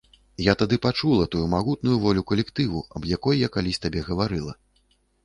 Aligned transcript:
Я 0.43 0.53
тады 0.61 0.75
пачула 0.85 1.27
тую 1.35 1.41
магутную 1.55 1.97
волю 2.05 2.23
калектыву, 2.31 2.81
аб 3.01 3.05
якой 3.17 3.35
я 3.47 3.51
калісь 3.57 3.81
табе 3.85 4.05
гаварыла. 4.09 4.57